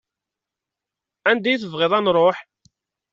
[1.29, 2.37] Anda i tebɣiḍ ad nruḥ?